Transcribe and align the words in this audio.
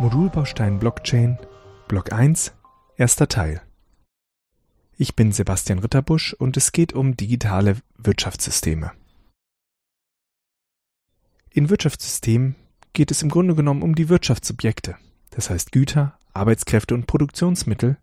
Modulbaustein 0.00 0.78
Blockchain 0.78 1.38
Block 1.88 2.12
1 2.12 2.52
Erster 2.96 3.28
Teil 3.28 3.62
Ich 4.96 5.16
bin 5.16 5.32
Sebastian 5.32 5.78
Ritterbusch 5.78 6.34
und 6.34 6.56
es 6.56 6.72
geht 6.72 6.92
um 6.92 7.16
digitale 7.16 7.76
Wirtschaftssysteme. 7.98 8.92
In 11.50 11.70
Wirtschaftssystemen 11.70 12.54
geht 12.92 13.10
es 13.10 13.22
im 13.22 13.28
Grunde 13.28 13.54
genommen 13.54 13.82
um 13.82 13.94
die 13.94 14.08
Wirtschaftssubjekte, 14.08 14.96
das 15.30 15.50
heißt 15.50 15.72
Güter, 15.72 16.18
Arbeitskräfte 16.32 16.94
und 16.94 17.06
Produktionsmittel 17.06 17.96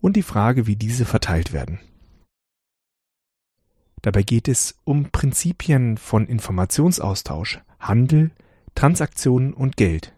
und 0.00 0.16
die 0.16 0.22
Frage, 0.22 0.66
wie 0.66 0.76
diese 0.76 1.04
verteilt 1.04 1.52
werden. 1.52 1.78
Dabei 4.04 4.22
geht 4.22 4.48
es 4.48 4.74
um 4.84 5.08
Prinzipien 5.10 5.96
von 5.96 6.26
Informationsaustausch, 6.26 7.60
Handel, 7.80 8.32
Transaktionen 8.74 9.54
und 9.54 9.78
Geld 9.78 10.12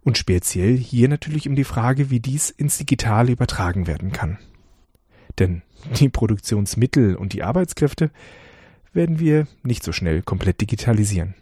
und 0.00 0.16
speziell 0.16 0.78
hier 0.78 1.10
natürlich 1.10 1.46
um 1.46 1.54
die 1.56 1.64
Frage, 1.64 2.08
wie 2.08 2.20
dies 2.20 2.48
ins 2.48 2.78
Digitale 2.78 3.32
übertragen 3.32 3.86
werden 3.86 4.12
kann. 4.12 4.38
Denn 5.38 5.60
die 5.98 6.08
Produktionsmittel 6.08 7.16
und 7.16 7.34
die 7.34 7.42
Arbeitskräfte 7.42 8.10
werden 8.94 9.18
wir 9.18 9.46
nicht 9.62 9.82
so 9.82 9.92
schnell 9.92 10.22
komplett 10.22 10.62
digitalisieren. 10.62 11.34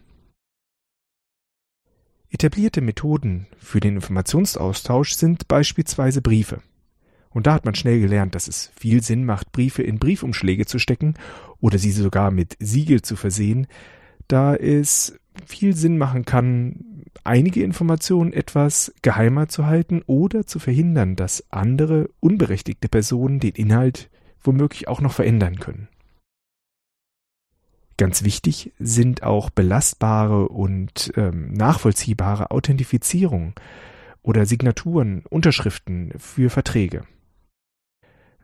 Etablierte 2.31 2.81
Methoden 2.81 3.47
für 3.59 3.79
den 3.79 3.95
Informationsaustausch 3.95 5.13
sind 5.13 5.47
beispielsweise 5.47 6.21
Briefe. 6.21 6.63
Und 7.31 7.47
da 7.47 7.55
hat 7.55 7.65
man 7.65 7.75
schnell 7.75 8.01
gelernt, 8.01 8.35
dass 8.35 8.49
es 8.49 8.71
viel 8.77 9.03
Sinn 9.03 9.25
macht, 9.25 9.53
Briefe 9.53 9.83
in 9.83 9.99
Briefumschläge 9.99 10.67
zu 10.67 10.79
stecken 10.79 11.15
oder 11.61 11.79
sie 11.79 11.93
sogar 11.93 12.31
mit 12.31 12.57
Siegel 12.59 13.03
zu 13.03 13.17
versehen, 13.17 13.67
da 14.29 14.55
es 14.55 15.19
viel 15.47 15.77
Sinn 15.77 15.99
machen 15.99 16.25
kann, 16.25 17.05
einige 17.25 17.63
Informationen 17.63 18.33
etwas 18.33 18.93
geheimer 19.03 19.49
zu 19.49 19.67
halten 19.67 20.03
oder 20.07 20.47
zu 20.47 20.59
verhindern, 20.59 21.17
dass 21.17 21.45
andere 21.51 22.11
unberechtigte 22.21 22.89
Personen 22.89 23.41
den 23.41 23.53
Inhalt 23.53 24.11
womöglich 24.43 24.89
auch 24.89 25.01
noch 25.01 25.13
verändern 25.13 25.59
können. 25.59 25.89
Ganz 27.97 28.23
wichtig 28.23 28.73
sind 28.79 29.25
auch 29.25 29.51
belastbare 29.51 30.49
und 30.49 31.13
ähm, 31.17 31.53
nachvollziehbare 31.53 32.53
Authentifizierung 32.53 33.55
oder 34.23 34.47
Signaturen, 34.47 35.25
Unterschriften 35.29 36.13
für 36.17 36.49
Verträge. 36.49 37.03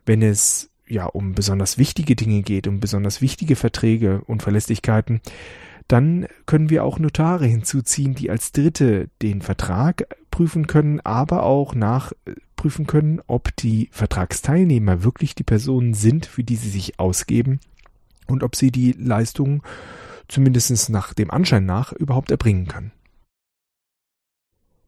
Wenn 0.05 0.21
es 0.21 0.69
ja 0.87 1.05
um 1.05 1.33
besonders 1.33 1.77
wichtige 1.77 2.15
Dinge 2.15 2.41
geht, 2.41 2.67
um 2.67 2.79
besonders 2.79 3.21
wichtige 3.21 3.55
Verträge 3.55 4.21
und 4.25 4.43
Verlässlichkeiten, 4.43 5.21
dann 5.87 6.27
können 6.45 6.69
wir 6.69 6.83
auch 6.83 6.99
Notare 6.99 7.45
hinzuziehen, 7.45 8.15
die 8.15 8.29
als 8.29 8.51
Dritte 8.51 9.09
den 9.21 9.41
Vertrag 9.41 10.07
prüfen 10.31 10.67
können, 10.67 10.99
aber 11.01 11.43
auch 11.43 11.75
nachprüfen 11.75 12.87
können, 12.87 13.21
ob 13.27 13.55
die 13.57 13.89
Vertragsteilnehmer 13.91 15.03
wirklich 15.03 15.35
die 15.35 15.43
Personen 15.43 15.93
sind, 15.93 16.25
für 16.25 16.43
die 16.43 16.55
sie 16.55 16.69
sich 16.69 16.99
ausgeben 16.99 17.59
und 18.27 18.43
ob 18.43 18.55
sie 18.55 18.71
die 18.71 18.93
Leistung 18.93 19.63
zumindest 20.27 20.89
nach 20.89 21.13
dem 21.13 21.29
Anschein 21.29 21.65
nach 21.65 21.93
überhaupt 21.93 22.31
erbringen 22.31 22.67
können. 22.67 22.91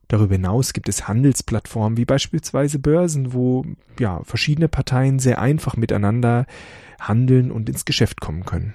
Darüber 0.08 0.36
hinaus 0.36 0.74
gibt 0.74 0.88
es 0.88 1.08
Handelsplattformen 1.08 1.98
wie 1.98 2.06
beispielsweise 2.06 2.80
Börsen, 2.80 3.34
wo 3.34 3.66
ja 4.00 4.24
verschiedene 4.24 4.70
Parteien 4.70 5.20
sehr 5.20 5.42
einfach 5.42 5.76
miteinander 5.76 6.46
handeln 7.00 7.52
und 7.52 7.70
ins 7.70 7.86
Geschäft 7.86 8.22
kommen 8.22 8.46
können. 8.46 8.74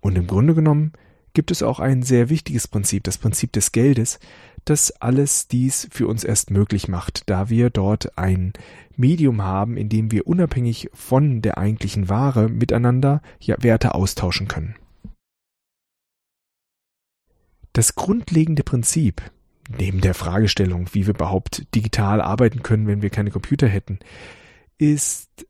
Und 0.00 0.16
im 0.16 0.26
Grunde 0.26 0.54
genommen 0.54 0.92
gibt 1.32 1.50
es 1.50 1.62
auch 1.62 1.80
ein 1.80 2.02
sehr 2.02 2.28
wichtiges 2.28 2.68
Prinzip, 2.68 3.02
das 3.04 3.18
Prinzip 3.18 3.52
des 3.52 3.72
Geldes, 3.72 4.20
das 4.64 4.92
alles 5.00 5.48
dies 5.48 5.88
für 5.90 6.06
uns 6.06 6.24
erst 6.24 6.50
möglich 6.50 6.88
macht, 6.88 7.28
da 7.28 7.50
wir 7.50 7.70
dort 7.70 8.16
ein 8.16 8.52
Medium 8.96 9.42
haben, 9.42 9.76
in 9.76 9.88
dem 9.88 10.10
wir 10.10 10.26
unabhängig 10.26 10.88
von 10.94 11.42
der 11.42 11.58
eigentlichen 11.58 12.08
Ware 12.08 12.48
miteinander 12.48 13.20
ja, 13.40 13.56
Werte 13.60 13.94
austauschen 13.94 14.48
können. 14.48 14.76
Das 17.72 17.96
grundlegende 17.96 18.62
Prinzip, 18.62 19.20
neben 19.68 20.00
der 20.00 20.14
Fragestellung, 20.14 20.88
wie 20.92 21.06
wir 21.06 21.14
überhaupt 21.14 21.74
digital 21.74 22.20
arbeiten 22.20 22.62
können, 22.62 22.86
wenn 22.86 23.02
wir 23.02 23.10
keine 23.10 23.30
Computer 23.30 23.66
hätten, 23.66 23.98
ist 24.78 25.46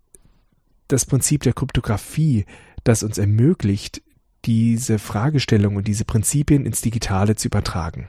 das 0.89 1.07
Prinzip 1.07 1.43
der 1.43 1.53
Kryptographie, 1.53 2.45
das 2.85 3.03
uns 3.03 3.19
ermöglicht, 3.19 4.03
diese 4.45 4.99
Fragestellung 4.99 5.77
und 5.77 5.89
diese 5.89 6.05
Prinzipien 6.05 6.67
ins 6.67 6.83
Digitale 6.83 7.35
zu 7.37 7.49
übertragen. 7.49 8.09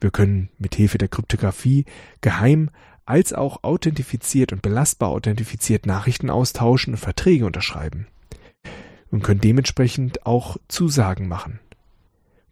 Wir 0.00 0.10
können 0.10 0.50
mit 0.58 0.74
Hilfe 0.74 0.98
der 0.98 1.08
Kryptographie 1.08 1.84
geheim 2.20 2.70
als 3.06 3.32
auch 3.32 3.62
authentifiziert 3.62 4.52
und 4.52 4.62
belastbar 4.62 5.10
authentifiziert 5.10 5.86
Nachrichten 5.86 6.30
austauschen 6.30 6.94
und 6.94 6.98
Verträge 6.98 7.46
unterschreiben 7.46 8.06
und 9.10 9.22
können 9.22 9.40
dementsprechend 9.40 10.26
auch 10.26 10.56
Zusagen 10.68 11.28
machen. 11.28 11.60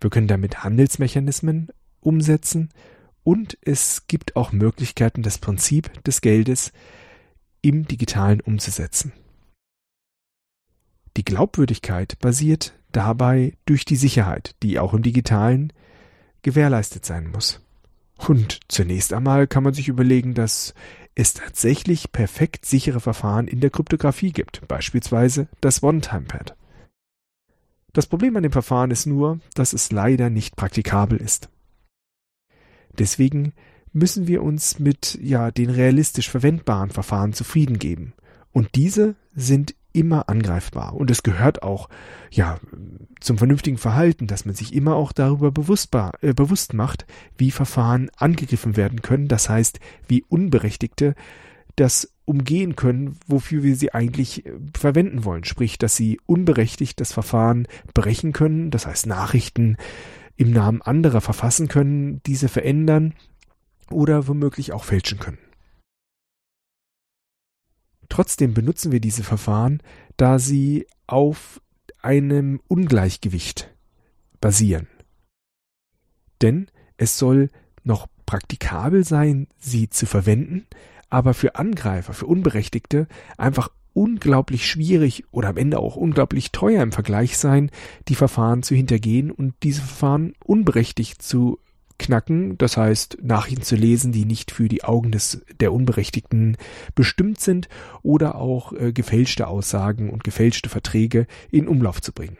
Wir 0.01 0.11
können 0.11 0.29
damit 0.29 0.63
Handelsmechanismen 0.63 1.69
umsetzen 2.03 2.69
und 3.25 3.57
es 3.63 4.07
gibt 4.09 4.37
auch 4.37 4.53
Möglichkeiten, 4.53 5.23
das 5.23 5.39
Prinzip 5.39 6.03
des 6.05 6.21
Geldes 6.21 6.73
im 7.63 7.87
digitalen 7.87 8.41
umzusetzen. 8.41 9.13
Die 11.17 11.25
Glaubwürdigkeit 11.25 12.19
basiert 12.21 12.75
dabei 12.91 13.57
durch 13.67 13.85
die 13.85 13.97
Sicherheit, 13.97 14.55
die 14.63 14.79
auch 14.79 14.95
im 14.95 15.03
digitalen 15.03 15.73
gewährleistet 16.43 17.07
sein 17.07 17.31
muss. 17.31 17.61
Und 18.17 18.61
zunächst 18.69 19.13
einmal 19.13 19.47
kann 19.47 19.63
man 19.63 19.75
sich 19.75 19.89
überlegen, 19.89 20.35
dass 20.35 20.75
es 21.15 21.35
tatsächlich 21.35 22.13
perfekt 22.13 22.65
sichere 22.65 23.01
Verfahren 23.01 23.49
in 23.49 23.61
der 23.61 23.71
Kryptographie 23.71 24.33
gibt, 24.33 24.67
beispielsweise 24.69 25.49
das 25.61 25.83
One-Time-Pad. 25.83 26.57
Das 27.93 28.07
Problem 28.07 28.37
an 28.37 28.43
dem 28.43 28.53
Verfahren 28.53 28.91
ist 28.91 29.07
nur, 29.07 29.41
dass 29.55 29.75
es 29.75 29.93
leider 29.93 30.31
nicht 30.31 30.57
praktikabel 30.57 31.21
ist. 31.21 31.51
Deswegen 32.99 33.53
müssen 33.93 34.27
wir 34.27 34.43
uns 34.43 34.79
mit 34.79 35.19
ja 35.23 35.51
den 35.51 35.71
realistisch 35.71 36.31
verwendbaren 36.31 36.91
Verfahren 36.91 37.33
zufrieden 37.33 37.79
geben. 37.79 38.15
Und 38.53 38.75
diese 38.75 39.17
sind 39.35 39.75
immer 39.93 40.29
angreifbar. 40.29 40.95
Und 40.95 41.11
es 41.11 41.23
gehört 41.23 41.63
auch, 41.63 41.89
ja, 42.31 42.59
zum 43.21 43.39
vernünftigen 43.39 43.79
Verhalten, 43.79 44.27
dass 44.27 44.45
man 44.45 44.55
sich 44.55 44.75
immer 44.75 44.97
auch 44.97 45.13
darüber 45.13 45.51
bewusstbar, 45.53 46.13
äh, 46.23 46.33
bewusst 46.33 46.75
macht, 46.75 47.07
wie 47.37 47.51
Verfahren 47.51 48.11
angegriffen 48.17 48.77
werden 48.77 49.03
können. 49.03 49.29
Das 49.29 49.49
heißt, 49.49 49.81
wie 50.09 50.25
Unberechtigte 50.29 51.15
das 51.77 52.13
umgehen 52.25 52.77
können, 52.77 53.17
wofür 53.27 53.63
wir 53.63 53.77
sie 53.77 53.93
eigentlich 53.95 54.47
äh, 54.47 54.53
verwenden 54.77 55.25
wollen. 55.25 55.45
Sprich, 55.45 55.79
dass 55.79 55.97
sie 55.97 56.21
unberechtigt 56.27 57.01
das 57.01 57.13
Verfahren 57.13 57.67
brechen 57.95 58.33
können. 58.33 58.71
Das 58.71 58.87
heißt, 58.87 59.07
Nachrichten 59.07 59.77
im 60.37 60.51
Namen 60.51 60.83
anderer 60.83 61.21
verfassen 61.21 61.69
können, 61.69 62.23
diese 62.25 62.49
verändern 62.49 63.15
oder 63.91 64.29
womöglich 64.29 64.73
auch 64.73 64.85
fälschen 64.85 65.19
können. 65.19 65.39
Trotzdem 68.09 68.53
benutzen 68.53 68.93
wir 68.93 69.01
diese 69.01 69.23
Verfahren, 69.23 69.83
da 70.17 70.39
sie 70.39 70.87
auf 71.07 71.61
einem 72.03 72.61
Ungleichgewicht 72.69 73.75
basieren. 74.41 74.89
Denn 76.43 76.69
es 76.97 77.19
soll 77.19 77.49
noch 77.85 78.09
praktikabel 78.27 79.05
sein, 79.05 79.49
sie 79.59 79.89
zu 79.89 80.07
verwenden, 80.07 80.67
aber 81.09 81.35
für 81.35 81.57
Angreifer, 81.57 82.13
für 82.13 82.27
Unberechtigte 82.27 83.07
einfach 83.39 83.71
unglaublich 83.95 84.67
schwierig 84.67 85.25
oder 85.31 85.49
am 85.49 85.57
Ende 85.57 85.79
auch 85.79 85.97
unglaublich 85.97 86.53
teuer 86.53 86.83
im 86.83 86.93
Vergleich 86.93 87.37
sein, 87.37 87.71
die 88.09 88.15
Verfahren 88.15 88.63
zu 88.63 88.75
hintergehen 88.75 89.31
und 89.31 89.55
diese 89.63 89.83
Verfahren 89.83 90.35
unberechtigt 90.45 91.23
zu 91.23 91.59
knacken, 91.99 92.59
das 92.59 92.77
heißt 92.77 93.19
Nachrichten 93.23 93.63
zu 93.63 93.77
lesen, 93.77 94.13
die 94.13 94.25
nicht 94.25 94.51
für 94.51 94.69
die 94.69 94.85
Augen 94.85 95.13
des 95.13 95.43
der 95.61 95.73
Unberechtigten 95.73 96.57
bestimmt 96.95 97.41
sind 97.41 97.69
oder 98.03 98.35
auch 98.35 98.73
äh, 98.73 98.93
gefälschte 98.93 99.47
Aussagen 99.47 100.11
und 100.11 100.25
gefälschte 100.25 100.69
Verträge 100.69 101.27
in 101.51 101.69
Umlauf 101.69 102.03
zu 102.03 102.13
bringen. 102.13 102.37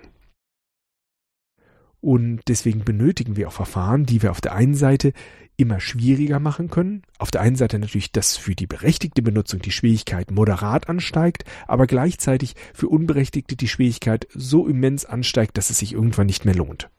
Und 2.03 2.41
deswegen 2.49 2.85
benötigen 2.85 3.37
wir 3.37 3.47
auch 3.47 3.53
Verfahren, 3.53 4.05
die 4.05 4.23
wir 4.23 4.33
auf 4.33 4.41
der 4.41 4.55
einen 4.55 4.75
Seite 4.75 5.13
immer 5.57 5.79
schwieriger 5.79 6.41
machen 6.41 6.69
können. 6.69 7.03
Auf 7.19 7.31
der 7.31 7.43
einen 7.43 7.55
Seite 7.55 7.79
natürlich, 7.79 8.11
dass 8.11 8.37
für 8.37 8.57
die 8.57 8.67
berechtigte 8.67 9.23
Benutzung 9.23 9.61
die 9.61 9.71
Schwierigkeit 9.71 10.33
moderat 10.33 10.89
ansteigt, 10.89 11.45
aber 11.69 11.87
gleichzeitig 11.87 12.57
für 12.75 12.89
Unberechtigte 12.89 13.55
die 13.55 13.69
Schwierigkeit 13.69 14.27
so 14.35 14.67
immens 14.67 15.05
ansteigt, 15.05 15.57
dass 15.57 15.71
es 15.71 15.79
sich 15.79 15.93
irgendwann 15.93 16.27
nicht 16.27 16.45
mehr 16.45 16.57
lohnt. 16.57 16.91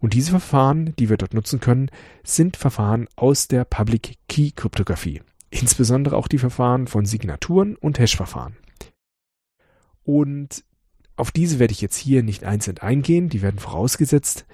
Und 0.00 0.14
diese 0.14 0.30
Verfahren, 0.30 0.92
die 0.98 1.08
wir 1.08 1.16
dort 1.16 1.34
nutzen 1.34 1.60
können, 1.60 1.88
sind 2.24 2.56
Verfahren 2.56 3.06
aus 3.14 3.46
der 3.46 3.64
Public 3.64 4.16
Key 4.28 4.50
Kryptographie. 4.50 5.22
Insbesondere 5.50 6.16
auch 6.16 6.26
die 6.26 6.38
Verfahren 6.38 6.88
von 6.88 7.06
Signaturen 7.06 7.76
und 7.76 8.00
Hash-Verfahren. 8.00 8.56
Und 10.02 10.64
Auf 11.20 11.30
diese 11.30 11.58
werde 11.58 11.72
ich 11.72 11.80
jetzt 11.80 11.96
hier 11.96 12.22
nicht 12.22 12.44
einzeln 12.44 12.78
eingehen, 12.78 13.28
die 13.28 13.42
werden 13.42 13.58
vorausgesetzt, 13.58 14.46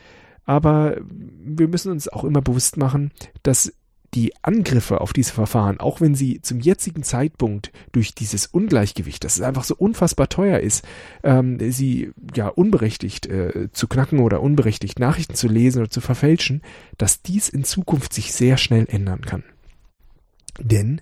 aber 0.45 0.97
wir 1.01 1.69
müssen 1.69 1.93
uns 1.93 2.09
auch 2.09 2.25
immer 2.25 2.43
bewusst 2.43 2.77
machen, 2.77 3.13
dass 3.43 3.73
die 4.15 4.33
Angriffe 4.43 5.01
auf 5.01 5.13
diese 5.13 5.33
Verfahren, 5.33 5.79
auch 5.79 6.01
wenn 6.01 6.15
sie 6.15 6.41
zum 6.41 6.59
jetzigen 6.59 7.03
Zeitpunkt 7.03 7.71
durch 7.93 8.15
dieses 8.15 8.47
Ungleichgewicht, 8.47 9.23
dass 9.23 9.37
es 9.37 9.43
einfach 9.43 9.65
so 9.65 9.77
unfassbar 9.77 10.29
teuer 10.29 10.59
ist, 10.59 10.85
ähm, 11.23 11.59
sie 11.71 12.13
ja 12.35 12.49
unberechtigt 12.49 13.27
äh, 13.27 13.69
zu 13.73 13.89
knacken 13.89 14.21
oder 14.21 14.41
unberechtigt 14.41 14.99
Nachrichten 14.99 15.35
zu 15.35 15.49
lesen 15.49 15.83
oder 15.83 15.91
zu 15.91 16.01
verfälschen, 16.01 16.63
dass 16.99 17.23
dies 17.23 17.49
in 17.49 17.63
Zukunft 17.63 18.13
sich 18.13 18.33
sehr 18.33 18.57
schnell 18.57 18.87
ändern 18.89 19.21
kann. 19.21 19.45
Denn 20.59 21.01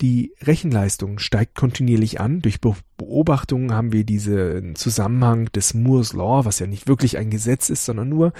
die 0.00 0.34
Rechenleistung 0.42 1.18
steigt 1.18 1.54
kontinuierlich 1.54 2.20
an. 2.20 2.40
Durch 2.40 2.60
Beobachtungen 2.60 3.72
haben 3.72 3.92
wir 3.92 4.04
diesen 4.04 4.74
Zusammenhang 4.76 5.46
des 5.52 5.74
Moore's 5.74 6.12
Law, 6.12 6.44
was 6.44 6.58
ja 6.58 6.66
nicht 6.66 6.86
wirklich 6.86 7.16
ein 7.16 7.30
Gesetz 7.30 7.70
ist, 7.70 7.84
sondern 7.84 8.08
nur 8.08 8.32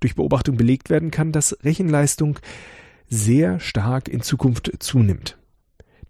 durch 0.00 0.16
Beobachtung 0.16 0.56
belegt 0.56 0.90
werden 0.90 1.10
kann, 1.10 1.30
dass 1.30 1.56
Rechenleistung 1.62 2.38
sehr 3.08 3.60
stark 3.60 4.08
in 4.08 4.22
Zukunft 4.22 4.72
zunimmt. 4.80 5.38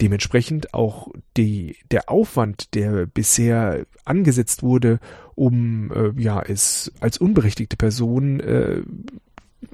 Dementsprechend 0.00 0.74
auch 0.74 1.08
die, 1.36 1.76
der 1.90 2.08
Aufwand, 2.08 2.74
der 2.74 3.06
bisher 3.06 3.86
angesetzt 4.04 4.62
wurde, 4.62 4.98
um 5.34 5.92
äh, 5.92 6.20
ja 6.20 6.42
es 6.42 6.92
als 7.00 7.18
unberechtigte 7.18 7.76
Person 7.76 8.40
äh, 8.40 8.82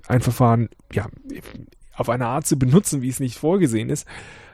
ein 0.09 0.21
Verfahren 0.21 0.69
ja 0.93 1.09
auf 2.01 2.09
eine 2.09 2.27
Art 2.27 2.47
zu 2.47 2.59
benutzen, 2.59 3.03
wie 3.03 3.09
es 3.09 3.21
nicht 3.21 3.39
vorgesehen 3.39 3.91
ist, 3.91 4.07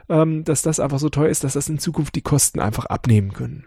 ähm, 0.09 0.43
dass 0.43 0.61
das 0.61 0.79
einfach 0.79 0.99
so 0.99 1.09
teuer 1.09 1.29
ist, 1.29 1.43
dass 1.43 1.53
das 1.53 1.69
in 1.69 1.79
Zukunft 1.79 2.15
die 2.15 2.21
Kosten 2.21 2.59
einfach 2.59 2.85
abnehmen 2.85 3.33
können. 3.33 3.65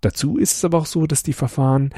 Dazu 0.00 0.38
ist 0.38 0.56
es 0.56 0.64
aber 0.64 0.78
auch 0.78 0.86
so, 0.86 1.06
dass 1.06 1.22
die 1.22 1.32
Verfahren 1.32 1.94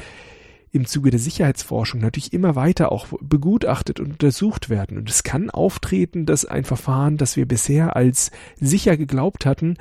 im 0.71 0.85
Zuge 0.85 1.11
der 1.11 1.19
Sicherheitsforschung 1.19 2.01
natürlich 2.01 2.33
immer 2.33 2.55
weiter 2.55 2.91
auch 2.91 3.07
begutachtet 3.21 3.99
und 3.99 4.11
untersucht 4.11 4.69
werden. 4.69 4.97
Und 4.97 5.09
es 5.09 5.23
kann 5.23 5.49
auftreten, 5.49 6.25
dass 6.25 6.45
ein 6.45 6.63
Verfahren, 6.63 7.17
das 7.17 7.35
wir 7.35 7.47
bisher 7.47 7.95
als 7.95 8.31
sicher 8.59 8.97
geglaubt 8.97 9.45
hatten, 9.45 9.77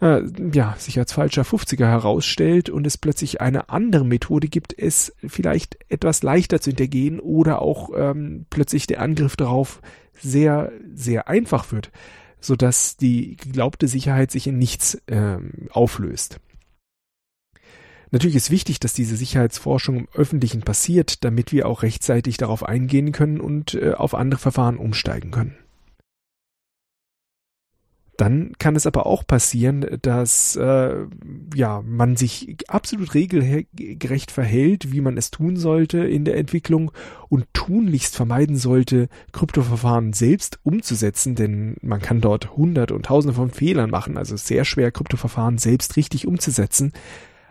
äh, 0.00 0.22
ja, 0.52 0.74
sich 0.78 0.98
als 0.98 1.12
falscher 1.12 1.42
50er 1.42 1.86
herausstellt 1.86 2.70
und 2.70 2.86
es 2.86 2.98
plötzlich 2.98 3.40
eine 3.40 3.68
andere 3.68 4.04
Methode 4.04 4.48
gibt, 4.48 4.76
es 4.76 5.14
vielleicht 5.26 5.78
etwas 5.88 6.22
leichter 6.22 6.60
zu 6.60 6.70
hintergehen 6.70 7.20
oder 7.20 7.62
auch 7.62 7.90
ähm, 7.96 8.46
plötzlich 8.50 8.86
der 8.86 9.00
Angriff 9.00 9.36
darauf 9.36 9.80
sehr, 10.14 10.72
sehr 10.94 11.28
einfach 11.28 11.70
wird, 11.72 11.90
sodass 12.40 12.96
die 12.96 13.36
geglaubte 13.36 13.88
Sicherheit 13.88 14.30
sich 14.30 14.46
in 14.46 14.58
nichts 14.58 15.00
ähm, 15.06 15.68
auflöst. 15.70 16.40
Natürlich 18.12 18.36
ist 18.36 18.50
wichtig, 18.50 18.80
dass 18.80 18.92
diese 18.92 19.14
Sicherheitsforschung 19.14 19.96
im 19.96 20.08
Öffentlichen 20.14 20.62
passiert, 20.62 21.24
damit 21.24 21.52
wir 21.52 21.66
auch 21.66 21.82
rechtzeitig 21.82 22.38
darauf 22.38 22.64
eingehen 22.64 23.12
können 23.12 23.40
und 23.40 23.74
äh, 23.74 23.92
auf 23.92 24.14
andere 24.14 24.40
Verfahren 24.40 24.78
umsteigen 24.78 25.30
können. 25.30 25.56
Dann 28.20 28.52
kann 28.58 28.76
es 28.76 28.86
aber 28.86 29.06
auch 29.06 29.26
passieren, 29.26 29.86
dass 30.02 30.54
äh, 30.54 31.06
ja 31.54 31.80
man 31.82 32.16
sich 32.16 32.54
absolut 32.68 33.14
regelgerecht 33.14 34.30
verhält, 34.30 34.92
wie 34.92 35.00
man 35.00 35.16
es 35.16 35.30
tun 35.30 35.56
sollte 35.56 36.00
in 36.00 36.26
der 36.26 36.36
Entwicklung 36.36 36.92
und 37.30 37.46
tunlichst 37.54 38.14
vermeiden 38.14 38.56
sollte, 38.56 39.08
Kryptoverfahren 39.32 40.12
selbst 40.12 40.60
umzusetzen, 40.64 41.34
denn 41.34 41.76
man 41.80 42.02
kann 42.02 42.20
dort 42.20 42.58
hunderte 42.58 42.94
und 42.94 43.06
tausende 43.06 43.32
von 43.32 43.50
Fehlern 43.50 43.88
machen, 43.88 44.18
also 44.18 44.36
sehr 44.36 44.66
schwer 44.66 44.92
Kryptoverfahren 44.92 45.56
selbst 45.56 45.96
richtig 45.96 46.26
umzusetzen. 46.26 46.92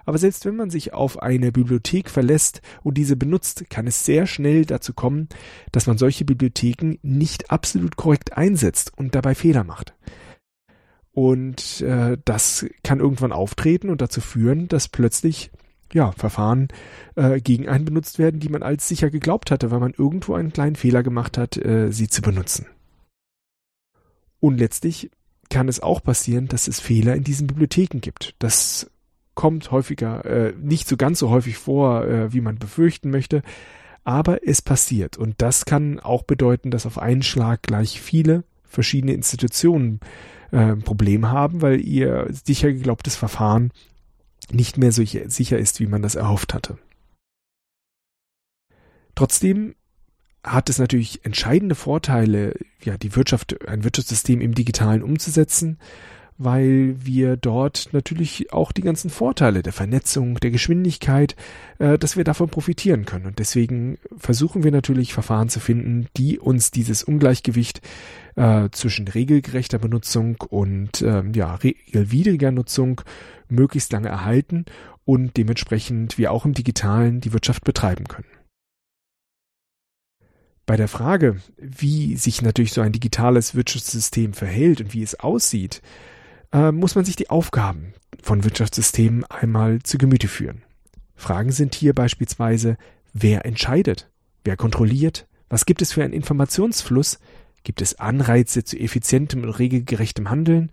Aber 0.06 0.20
selbst 0.20 0.46
wenn 0.46 0.56
man 0.56 0.70
sich 0.70 0.94
auf 0.94 1.20
eine 1.20 1.52
Bibliothek 1.52 2.12
verlässt 2.12 2.62
und 2.84 2.96
diese 2.96 3.16
benutzt, 3.16 3.72
kann 3.72 3.88
es 3.88 4.06
sehr 4.06 4.28
schnell 4.28 4.66
dazu 4.66 4.94
kommen, 4.94 5.30
dass 5.72 5.88
man 5.88 5.98
solche 5.98 6.26
Bibliotheken 6.26 7.00
nicht 7.02 7.50
absolut 7.50 7.96
korrekt 7.96 8.38
einsetzt 8.38 8.92
und 8.96 9.16
dabei 9.16 9.34
Fehler 9.34 9.64
macht. 9.64 9.96
Und 11.12 11.82
äh, 11.82 12.18
das 12.24 12.66
kann 12.84 13.00
irgendwann 13.00 13.32
auftreten 13.32 13.90
und 13.90 14.02
dazu 14.02 14.22
führen, 14.22 14.68
dass 14.68 14.88
plötzlich 14.88 15.52
ja, 15.94 16.12
Verfahren 16.12 16.68
äh, 17.16 17.42
gegen 17.42 17.68
einen 17.68 17.86
benutzt 17.86 18.20
werden, 18.20 18.40
die 18.40 18.50
man 18.50 18.64
als 18.64 18.88
sicher 18.88 19.10
geglaubt 19.10 19.52
hatte, 19.52 19.72
weil 19.72 19.80
man 19.80 19.94
irgendwo 19.98 20.36
einen 20.36 20.54
kleinen 20.54 20.76
Fehler 20.76 21.04
gemacht 21.04 21.38
hat, 21.38 21.58
äh, 21.58 21.92
sie 21.92 22.08
zu 22.08 22.22
benutzen. 22.22 22.68
Und 24.40 24.58
letztlich 24.58 25.10
kann 25.50 25.68
es 25.68 25.82
auch 25.82 26.04
passieren, 26.04 26.48
dass 26.48 26.68
es 26.68 26.80
Fehler 26.80 27.16
in 27.16 27.24
diesen 27.24 27.48
Bibliotheken 27.48 28.00
gibt. 28.00 28.36
Das 28.40 28.90
kommt 29.34 29.72
häufiger, 29.72 30.26
äh, 30.26 30.54
nicht 30.60 30.88
so 30.88 30.96
ganz 30.96 31.20
so 31.20 31.30
häufig 31.30 31.58
vor, 31.58 32.06
äh, 32.06 32.34
wie 32.34 32.42
man 32.42 32.60
befürchten 32.60 33.10
möchte, 33.10 33.42
aber 34.04 34.48
es 34.48 34.62
passiert. 34.62 35.18
Und 35.18 35.36
das 35.42 35.66
kann 35.66 36.00
auch 36.00 36.24
bedeuten, 36.24 36.72
dass 36.72 36.86
auf 36.86 37.00
einen 37.00 37.24
Schlag 37.24 37.64
gleich 37.64 38.00
viele 38.00 38.44
verschiedene 38.70 39.14
Institutionen 39.14 40.00
äh, 40.52 40.76
Problem 40.76 41.30
haben, 41.30 41.62
weil 41.62 41.82
ihr 41.82 42.28
sicher 42.46 42.72
geglaubtes 42.72 43.16
Verfahren 43.16 43.72
nicht 44.52 44.78
mehr 44.78 44.92
so 44.92 45.04
sicher 45.04 45.58
ist, 45.58 45.80
wie 45.80 45.88
man 45.88 46.02
das 46.02 46.16
erhofft 46.16 46.54
hatte. 46.54 46.78
Trotzdem 49.16 49.76
hat 50.44 50.70
es 50.70 50.80
natürlich 50.80 51.26
entscheidende 51.26 51.76
Vorteile, 51.76 52.56
ja, 52.82 52.98
die 52.98 53.16
Wirtschaft, 53.16 53.68
ein 53.68 53.84
Wirtschaftssystem 53.84 54.40
im 54.40 54.56
Digitalen 54.56 55.04
umzusetzen 55.04 55.78
weil 56.40 56.96
wir 56.98 57.36
dort 57.36 57.90
natürlich 57.92 58.54
auch 58.54 58.72
die 58.72 58.82
ganzen 58.82 59.10
Vorteile 59.10 59.62
der 59.62 59.74
Vernetzung, 59.74 60.36
der 60.36 60.52
Geschwindigkeit, 60.52 61.36
äh, 61.80 62.00
dass 62.00 62.16
wir 62.16 62.24
davon 62.24 62.50
profitieren 62.50 63.06
können. 63.06 63.26
Und 63.26 63.40
deswegen 63.40 63.98
versuchen 64.18 64.64
wir 64.64 64.72
natürlich 64.72 65.14
Verfahren 65.14 65.50
zu 65.50 65.60
finden, 65.60 66.08
die 66.16 66.40
uns 66.40 66.72
dieses 66.72 67.04
Ungleichgewicht 67.04 67.82
äh, 68.38 68.70
zwischen 68.72 69.10
regelgerechter 69.10 69.80
Benutzung 69.80 70.38
und 70.50 71.02
ähm, 71.02 71.34
ja, 71.34 71.56
regelwidriger 71.56 72.52
Nutzung 72.52 73.02
möglichst 73.50 73.92
lange 73.92 74.08
erhalten 74.08 74.64
und 75.04 75.36
dementsprechend 75.36 76.18
wir 76.18 76.32
auch 76.32 76.46
im 76.46 76.54
Digitalen 76.54 77.20
die 77.20 77.34
Wirtschaft 77.34 77.66
betreiben 77.66 78.08
können. 78.08 78.28
Bei 80.66 80.78
der 80.78 80.88
Frage, 80.88 81.42
wie 81.58 82.16
sich 82.16 82.42
natürlich 82.42 82.72
so 82.72 82.80
ein 82.80 82.94
digitales 82.94 83.56
Wirtschaftssystem 83.56 84.32
verhält 84.32 84.80
und 84.80 84.94
wie 84.94 85.04
es 85.04 85.20
aussieht, 85.20 85.82
äh, 86.52 86.72
muss 86.72 86.96
man 86.96 87.06
sich 87.06 87.16
die 87.16 87.30
Aufgaben 87.30 87.94
von 88.22 88.44
Wirtschaftssystemen 88.44 89.24
einmal 89.26 89.80
zu 89.84 89.98
Gemüte 89.98 90.28
führen. 90.28 90.64
Fragen 91.16 91.52
sind 91.52 91.76
hier 91.76 91.94
beispielsweise, 91.94 92.78
wer 93.14 93.46
entscheidet, 93.46 94.10
wer 94.44 94.56
kontrolliert, 94.58 95.28
was 95.50 95.66
gibt 95.66 95.82
es 95.82 95.94
für 95.94 96.04
einen 96.04 96.14
Informationsfluss, 96.14 97.20
gibt 97.64 97.82
es 97.82 98.00
Anreize 98.00 98.64
zu 98.64 98.78
effizientem 98.80 99.44
und 99.44 99.50
regelgerechtem 99.50 100.30
Handeln 100.30 100.72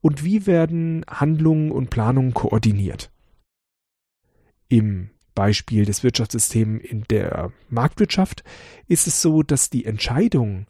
und 0.00 0.24
wie 0.24 0.46
werden 0.46 1.04
Handlungen 1.08 1.72
und 1.72 1.90
Planungen 1.90 2.34
koordiniert. 2.34 3.10
Im 4.68 5.10
Beispiel 5.34 5.84
des 5.84 6.02
Wirtschaftssystems 6.02 6.82
in 6.84 7.04
der 7.04 7.52
Marktwirtschaft 7.68 8.44
ist 8.86 9.06
es 9.06 9.22
so, 9.22 9.42
dass 9.42 9.70
die 9.70 9.84
Entscheidungen 9.84 10.66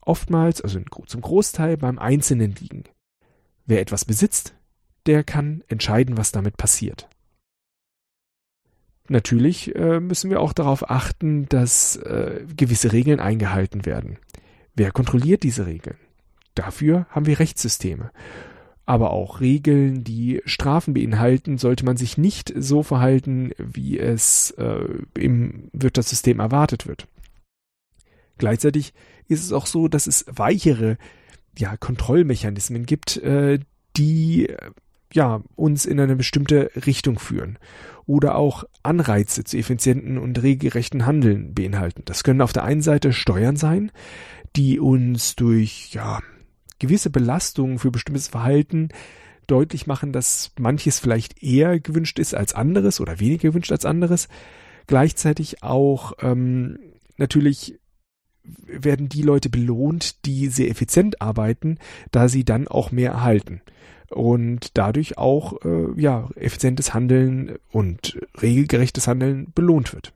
oftmals, 0.00 0.60
also 0.60 0.80
zum 1.06 1.20
Großteil 1.20 1.76
beim 1.76 1.98
Einzelnen 1.98 2.54
liegen. 2.54 2.84
Wer 3.68 3.82
etwas 3.82 4.06
besitzt, 4.06 4.54
der 5.04 5.22
kann 5.22 5.62
entscheiden, 5.68 6.16
was 6.16 6.32
damit 6.32 6.56
passiert. 6.56 7.06
Natürlich 9.08 9.74
äh, 9.76 10.00
müssen 10.00 10.30
wir 10.30 10.40
auch 10.40 10.54
darauf 10.54 10.90
achten, 10.90 11.46
dass 11.50 11.96
äh, 11.96 12.46
gewisse 12.56 12.92
Regeln 12.92 13.20
eingehalten 13.20 13.84
werden. 13.84 14.18
Wer 14.74 14.90
kontrolliert 14.90 15.42
diese 15.42 15.66
Regeln? 15.66 15.98
Dafür 16.54 17.06
haben 17.10 17.26
wir 17.26 17.38
Rechtssysteme. 17.40 18.10
Aber 18.86 19.10
auch 19.10 19.40
Regeln, 19.40 20.02
die 20.02 20.40
Strafen 20.46 20.94
beinhalten, 20.94 21.58
sollte 21.58 21.84
man 21.84 21.98
sich 21.98 22.16
nicht 22.16 22.54
so 22.56 22.82
verhalten, 22.82 23.52
wie 23.58 23.98
es 23.98 24.52
äh, 24.52 24.80
im 25.12 25.68
Wirtschaftssystem 25.74 26.40
erwartet 26.40 26.86
wird. 26.86 27.06
Gleichzeitig 28.38 28.94
ist 29.26 29.44
es 29.44 29.52
auch 29.52 29.66
so, 29.66 29.88
dass 29.88 30.06
es 30.06 30.24
weichere 30.26 30.96
ja, 31.58 31.76
Kontrollmechanismen 31.76 32.86
gibt, 32.86 33.16
äh, 33.18 33.58
die 33.96 34.54
ja, 35.12 35.42
uns 35.56 35.86
in 35.86 36.00
eine 36.00 36.16
bestimmte 36.16 36.70
Richtung 36.86 37.18
führen 37.18 37.58
oder 38.06 38.36
auch 38.36 38.64
Anreize 38.82 39.44
zu 39.44 39.56
effizienten 39.56 40.18
und 40.18 40.42
regelrechten 40.42 41.06
Handeln 41.06 41.54
beinhalten. 41.54 42.02
Das 42.04 42.24
können 42.24 42.42
auf 42.42 42.52
der 42.52 42.64
einen 42.64 42.82
Seite 42.82 43.12
Steuern 43.12 43.56
sein, 43.56 43.90
die 44.56 44.78
uns 44.78 45.36
durch 45.36 45.92
ja, 45.92 46.20
gewisse 46.78 47.10
Belastungen 47.10 47.78
für 47.78 47.90
bestimmtes 47.90 48.28
Verhalten 48.28 48.88
deutlich 49.46 49.86
machen, 49.86 50.12
dass 50.12 50.52
manches 50.58 51.00
vielleicht 51.00 51.42
eher 51.42 51.80
gewünscht 51.80 52.18
ist 52.18 52.34
als 52.34 52.54
anderes 52.54 53.00
oder 53.00 53.18
weniger 53.18 53.48
gewünscht 53.48 53.72
als 53.72 53.84
anderes. 53.84 54.28
Gleichzeitig 54.86 55.62
auch 55.62 56.12
ähm, 56.20 56.78
natürlich 57.16 57.78
werden 58.66 59.08
die 59.08 59.22
Leute 59.22 59.48
belohnt, 59.48 60.24
die 60.26 60.48
sehr 60.48 60.70
effizient 60.70 61.20
arbeiten, 61.22 61.78
da 62.10 62.28
sie 62.28 62.44
dann 62.44 62.68
auch 62.68 62.90
mehr 62.90 63.12
erhalten 63.12 63.62
und 64.10 64.76
dadurch 64.76 65.18
auch 65.18 65.62
äh, 65.64 66.00
ja 66.00 66.28
effizientes 66.36 66.94
Handeln 66.94 67.58
und 67.70 68.18
regelgerechtes 68.40 69.06
Handeln 69.06 69.52
belohnt 69.54 69.92
wird. 69.92 70.12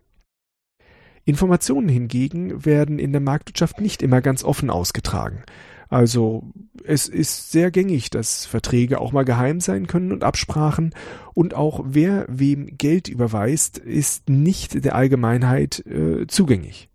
Informationen 1.24 1.88
hingegen 1.88 2.64
werden 2.64 2.98
in 2.98 3.12
der 3.12 3.20
Marktwirtschaft 3.20 3.80
nicht 3.80 4.02
immer 4.02 4.20
ganz 4.20 4.42
offen 4.42 4.70
ausgetragen. 4.70 5.44
Also 5.88 6.50
es 6.84 7.06
ist 7.06 7.52
sehr 7.52 7.70
gängig, 7.70 8.08
dass 8.08 8.46
Verträge 8.46 8.98
auch 8.98 9.12
mal 9.12 9.24
geheim 9.24 9.60
sein 9.60 9.86
können 9.86 10.10
und 10.10 10.24
Absprachen 10.24 10.94
und 11.34 11.54
auch 11.54 11.84
wer 11.86 12.24
wem 12.28 12.78
Geld 12.78 13.08
überweist, 13.08 13.76
ist 13.76 14.30
nicht 14.30 14.84
der 14.84 14.94
Allgemeinheit 14.94 15.84
äh, 15.86 16.26
zugänglich. 16.26 16.88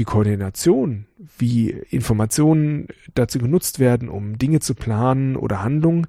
Die 0.00 0.04
Koordination, 0.06 1.04
wie 1.36 1.68
Informationen 1.68 2.88
dazu 3.14 3.38
genutzt 3.38 3.80
werden, 3.80 4.08
um 4.08 4.38
Dinge 4.38 4.60
zu 4.60 4.74
planen 4.74 5.36
oder 5.36 5.62
Handlungen, 5.62 6.06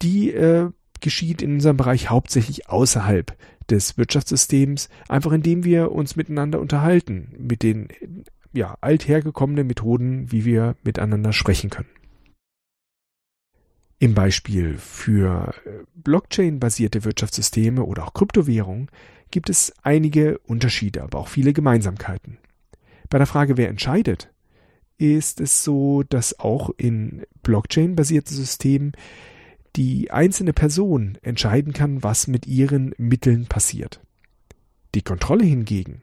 die 0.00 0.30
äh, 0.30 0.70
geschieht 1.02 1.42
in 1.42 1.52
unserem 1.52 1.76
Bereich 1.76 2.08
hauptsächlich 2.08 2.70
außerhalb 2.70 3.36
des 3.68 3.98
Wirtschaftssystems, 3.98 4.88
einfach 5.06 5.32
indem 5.32 5.64
wir 5.64 5.92
uns 5.92 6.16
miteinander 6.16 6.60
unterhalten, 6.60 7.34
mit 7.38 7.62
den 7.62 7.88
ja, 8.54 8.78
althergekommenen 8.80 9.66
Methoden, 9.66 10.32
wie 10.32 10.46
wir 10.46 10.74
miteinander 10.82 11.34
sprechen 11.34 11.68
können. 11.68 11.90
Im 13.98 14.14
Beispiel 14.14 14.78
für 14.78 15.52
äh, 15.66 15.84
Blockchain-basierte 15.94 17.04
Wirtschaftssysteme 17.04 17.84
oder 17.84 18.06
auch 18.06 18.14
Kryptowährungen 18.14 18.88
gibt 19.30 19.50
es 19.50 19.74
einige 19.82 20.38
Unterschiede, 20.38 21.02
aber 21.02 21.18
auch 21.18 21.28
viele 21.28 21.52
Gemeinsamkeiten. 21.52 22.38
Bei 23.10 23.18
der 23.18 23.26
Frage, 23.26 23.56
wer 23.56 23.68
entscheidet, 23.68 24.30
ist 24.98 25.40
es 25.40 25.64
so, 25.64 26.02
dass 26.02 26.38
auch 26.38 26.70
in 26.76 27.24
Blockchain-basierten 27.42 28.36
Systemen 28.36 28.92
die 29.76 30.10
einzelne 30.10 30.52
Person 30.52 31.18
entscheiden 31.22 31.72
kann, 31.72 32.02
was 32.02 32.26
mit 32.28 32.46
ihren 32.46 32.94
Mitteln 32.96 33.46
passiert. 33.46 34.00
Die 34.94 35.02
Kontrolle 35.02 35.44
hingegen 35.44 36.02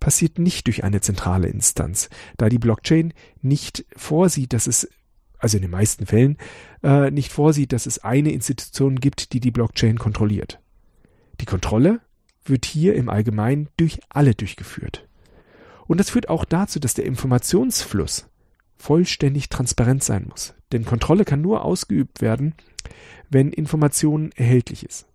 passiert 0.00 0.38
nicht 0.38 0.66
durch 0.66 0.84
eine 0.84 1.00
zentrale 1.00 1.48
Instanz, 1.48 2.08
da 2.36 2.48
die 2.48 2.58
Blockchain 2.58 3.12
nicht 3.42 3.84
vorsieht, 3.96 4.52
dass 4.52 4.66
es, 4.66 4.88
also 5.38 5.58
in 5.58 5.62
den 5.62 5.70
meisten 5.70 6.06
Fällen, 6.06 6.38
äh, 6.82 7.10
nicht 7.10 7.32
vorsieht, 7.32 7.72
dass 7.72 7.86
es 7.86 7.98
eine 7.98 8.32
Institution 8.32 9.00
gibt, 9.00 9.32
die 9.32 9.40
die 9.40 9.50
Blockchain 9.50 9.98
kontrolliert. 9.98 10.60
Die 11.40 11.46
Kontrolle 11.46 12.00
wird 12.44 12.64
hier 12.64 12.94
im 12.94 13.08
Allgemeinen 13.08 13.68
durch 13.76 14.00
alle 14.08 14.34
durchgeführt. 14.34 15.06
Und 15.86 15.98
das 15.98 16.10
führt 16.10 16.28
auch 16.28 16.44
dazu, 16.44 16.80
dass 16.80 16.94
der 16.94 17.06
Informationsfluss 17.06 18.28
vollständig 18.76 19.48
transparent 19.48 20.02
sein 20.02 20.26
muss. 20.28 20.54
Denn 20.72 20.84
Kontrolle 20.84 21.24
kann 21.24 21.40
nur 21.40 21.64
ausgeübt 21.64 22.20
werden, 22.20 22.54
wenn 23.30 23.52
Information 23.52 24.32
erhältlich 24.32 24.84
ist 24.84 25.06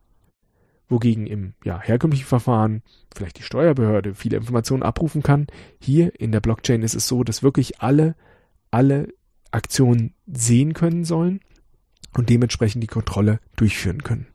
wogegen 0.89 1.27
im 1.27 1.53
ja, 1.63 1.79
herkömmlichen 1.79 2.25
Verfahren 2.25 2.81
vielleicht 3.15 3.37
die 3.37 3.43
Steuerbehörde 3.43 4.15
viele 4.15 4.37
Informationen 4.37 4.83
abrufen 4.83 5.23
kann. 5.23 5.47
Hier 5.79 6.19
in 6.19 6.31
der 6.31 6.41
Blockchain 6.41 6.81
ist 6.81 6.95
es 6.95 7.07
so, 7.07 7.23
dass 7.23 7.43
wirklich 7.43 7.81
alle, 7.81 8.15
alle 8.71 9.07
Aktionen 9.51 10.15
sehen 10.25 10.73
können 10.73 11.05
sollen 11.05 11.39
und 12.13 12.29
dementsprechend 12.29 12.83
die 12.83 12.87
Kontrolle 12.87 13.39
durchführen 13.55 14.03
können. 14.03 14.27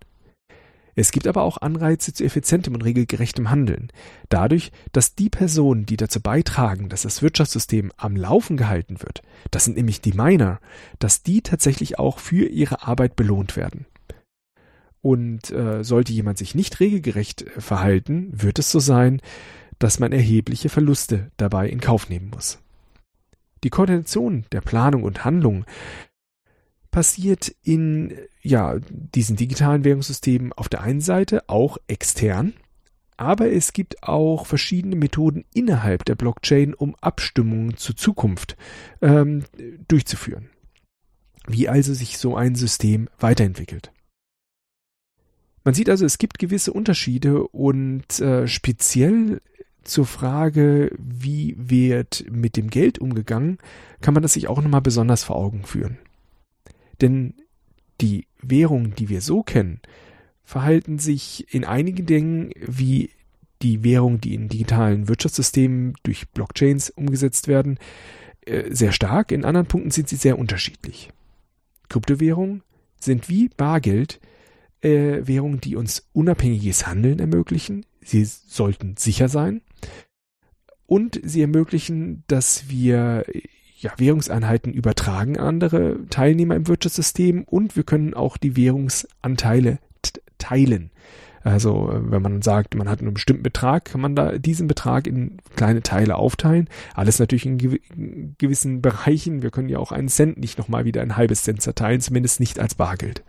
Es 0.95 1.11
gibt 1.11 1.27
aber 1.27 1.43
auch 1.43 1.59
Anreize 1.59 2.13
zu 2.13 2.25
effizientem 2.25 2.75
und 2.75 2.83
regelgerechtem 2.83 3.51
Handeln. 3.51 3.91
Dadurch, 4.29 4.71
dass 4.93 5.15
die 5.15 5.31
Personen, 5.31 5.87
die 5.87 5.97
dazu 5.97 6.21
beitragen, 6.21 6.89
dass 6.89 7.03
das 7.03 7.23
Wirtschaftssystem 7.23 7.93
am 7.97 8.17
Laufen 8.17 8.57
gehalten 8.57 9.01
wird, 9.03 9.23
das 9.51 9.65
sind 9.65 9.77
nämlich 9.77 10.01
die 10.01 10.13
Miner, 10.13 10.61
dass 10.99 11.23
die 11.23 11.43
tatsächlich 11.43 11.99
auch 11.99 12.19
für 12.19 12.47
ihre 12.47 12.87
Arbeit 12.87 13.17
belohnt 13.17 13.57
werden. 13.57 13.87
Und 15.01 15.51
äh, 15.51 15.85
sollte 15.85 16.13
jemand 16.13 16.39
sich 16.39 16.55
nicht 16.55 16.81
regelgerecht 16.81 17.43
äh, 17.43 17.61
verhalten, 17.61 18.31
wird 18.33 18.59
es 18.59 18.71
so 18.71 18.79
sein, 18.79 19.21
dass 19.79 19.99
man 19.99 20.13
erhebliche 20.13 20.71
Verluste 20.71 21.31
dabei 21.37 21.69
in 21.69 21.81
Kauf 21.81 22.09
nehmen 22.09 22.31
muss. 22.31 22.59
Die 23.65 23.71
Koordination 23.71 24.47
der 24.53 24.61
Planung 24.61 25.03
und 25.03 25.25
Handlung 25.25 25.65
passiert 26.95 27.53
in 27.65 28.17
ja, 28.41 28.79
diesen 28.89 29.35
digitalen 29.35 29.83
Währungssystemen 29.83 30.53
auf 30.53 30.69
der 30.69 30.83
einen 30.83 31.01
Seite 31.01 31.43
auch 31.49 31.77
extern, 31.89 32.53
aber 33.17 33.51
es 33.51 33.73
gibt 33.73 34.05
auch 34.05 34.47
verschiedene 34.47 34.95
Methoden 34.95 35.45
innerhalb 35.53 36.05
der 36.05 36.15
Blockchain, 36.15 36.73
um 36.73 36.95
Abstimmungen 37.01 37.77
zur 37.77 37.97
Zukunft 37.97 38.57
ähm, 39.03 39.43
durchzuführen. 39.89 40.51
Wie 41.49 41.69
also 41.69 41.93
sich 41.95 42.17
so 42.17 42.37
ein 42.37 42.55
System 42.55 43.09
weiterentwickelt. 43.19 43.91
Man 45.65 45.75
sieht 45.75 45.91
also, 45.91 46.07
es 46.07 46.19
gibt 46.19 46.39
gewisse 46.39 46.73
Unterschiede 46.73 47.49
und 47.49 48.21
äh, 48.21 48.47
speziell 48.47 49.41
zur 49.83 50.07
Frage, 50.07 50.93
wie 50.97 51.57
wird 51.59 52.25
mit 52.31 52.57
dem 52.57 52.71
Geld 52.71 53.01
umgegangen, 53.01 53.59
kann 54.01 54.15
man 54.15 54.23
das 54.23 54.35
sich 54.35 54.47
auch 54.47 54.63
nochmal 54.63 54.81
besonders 54.81 55.25
vor 55.25 55.35
Augen 55.35 55.65
führen. 55.65 55.99
Denn 57.01 57.35
die 58.01 58.27
Währungen, 58.41 58.95
die 58.95 59.09
wir 59.09 59.21
so 59.21 59.43
kennen, 59.43 59.81
verhalten 60.43 60.99
sich 60.99 61.53
in 61.55 61.65
einigen 61.65 62.07
Dingen 62.07 62.51
wie 62.61 63.11
die 63.63 63.83
Währungen, 63.83 64.21
die 64.21 64.35
in 64.35 64.49
digitalen 64.49 65.09
Wirtschaftssystemen 65.09 65.95
durch 66.03 66.29
Blockchains 66.31 66.91
umgesetzt 66.91 67.49
werden, 67.49 67.79
äh, 68.45 68.75
sehr 68.75 68.93
stark. 68.93 69.33
In 69.33 69.45
anderen 69.45 69.67
Punkten 69.67 69.91
sind 69.91 70.09
sie 70.09 70.17
sehr 70.17 70.39
unterschiedlich. 70.39 71.11
Kryptowährungen 71.89 72.63
sind 73.01 73.29
wie 73.29 73.49
Bargeld 73.49 74.21
äh, 74.83 75.27
Währungen, 75.27 75.61
die 75.61 75.77
uns 75.77 76.09
unabhängiges 76.13 76.87
Handeln 76.87 77.19
ermöglichen. 77.19 77.87
Sie 78.03 78.25
sollten 78.25 78.97
sicher 78.99 79.29
sein. 79.29 79.63
Und 80.87 81.19
sie 81.25 81.41
ermöglichen, 81.41 82.25
dass 82.27 82.69
wir 82.69 83.25
ja, 83.79 83.93
Währungseinheiten 83.97 84.73
übertragen 84.73 85.39
an 85.39 85.55
andere 85.55 86.07
Teilnehmer 86.11 86.57
im 86.57 86.69
Wirtschaftssystem 86.69 87.45
und 87.45 87.77
wir 87.77 87.85
können 87.85 88.15
auch 88.15 88.37
die 88.37 88.57
Währungsanteile 88.57 89.79
teilen. 90.39 90.91
Also 91.43 91.91
wenn 91.93 92.23
man 92.23 92.41
sagt, 92.41 92.75
man 92.75 92.89
hat 92.89 93.01
einen 93.01 93.13
bestimmten 93.13 93.43
Betrag, 93.43 93.85
kann 93.85 94.01
man 94.01 94.17
da 94.17 94.39
diesen 94.39 94.67
Betrag 94.67 95.07
in 95.07 95.37
kleine 95.57 95.83
Teile 95.83 96.17
aufteilen. 96.17 96.69
Alles 96.95 97.19
natürlich 97.19 97.45
in, 97.45 97.59
gew 97.59 97.77
in 97.95 98.35
gewissen 98.39 98.81
Bereichen. 98.81 99.43
Wir 99.43 99.51
können 99.51 99.69
ja 99.69 99.79
auch 99.79 99.93
einen 99.93 100.09
Cent 100.09 100.39
nicht 100.39 100.57
nochmal 100.57 100.87
wieder 100.87 101.03
ein 101.03 101.17
halbes 101.17 101.43
Cent 101.43 101.61
zerteilen, 101.61 102.01
zumindest 102.01 102.41
nicht 102.41 102.59
als 102.59 102.75
Bargeld. 102.75 103.25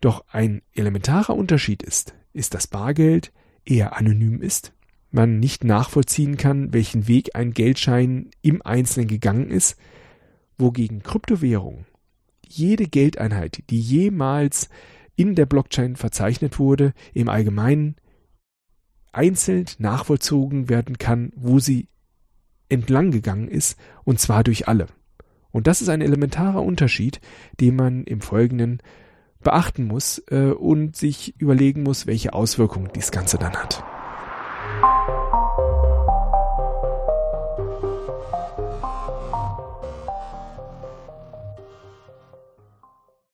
Doch 0.00 0.24
ein 0.32 0.62
elementarer 0.74 1.36
Unterschied 1.36 1.82
ist, 1.82 2.14
ist, 2.32 2.54
dass 2.54 2.66
Bargeld 2.66 3.32
eher 3.66 3.96
anonym 3.96 4.40
ist, 4.40 4.72
man 5.16 5.40
nicht 5.40 5.64
nachvollziehen 5.64 6.36
kann, 6.36 6.72
welchen 6.72 7.08
Weg 7.08 7.34
ein 7.34 7.52
Geldschein 7.52 8.30
im 8.42 8.62
Einzelnen 8.62 9.08
gegangen 9.08 9.50
ist, 9.50 9.76
wogegen 10.58 11.02
Kryptowährung 11.02 11.86
jede 12.46 12.86
Geldeinheit, 12.86 13.64
die 13.70 13.80
jemals 13.80 14.68
in 15.16 15.34
der 15.34 15.46
Blockchain 15.46 15.96
verzeichnet 15.96 16.58
wurde, 16.58 16.92
im 17.14 17.28
Allgemeinen 17.28 17.96
einzeln 19.12 19.64
nachvollzogen 19.78 20.68
werden 20.68 20.98
kann, 20.98 21.32
wo 21.34 21.58
sie 21.58 21.88
entlang 22.68 23.10
gegangen 23.10 23.48
ist, 23.48 23.78
und 24.04 24.20
zwar 24.20 24.44
durch 24.44 24.68
alle. 24.68 24.86
Und 25.50 25.66
das 25.66 25.80
ist 25.80 25.88
ein 25.88 26.02
elementarer 26.02 26.62
Unterschied, 26.62 27.20
den 27.58 27.74
man 27.74 28.04
im 28.04 28.20
Folgenden 28.20 28.82
beachten 29.42 29.84
muss 29.84 30.22
äh, 30.28 30.50
und 30.50 30.94
sich 30.94 31.40
überlegen 31.40 31.82
muss, 31.82 32.06
welche 32.06 32.34
Auswirkungen 32.34 32.90
dies 32.94 33.10
Ganze 33.10 33.38
dann 33.38 33.54
hat. 33.54 33.95
you 34.68 35.25